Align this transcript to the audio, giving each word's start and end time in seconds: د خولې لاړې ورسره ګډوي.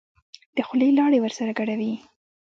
د 0.55 0.57
خولې 0.67 0.89
لاړې 0.97 1.17
ورسره 1.21 1.51
ګډوي. 1.59 1.93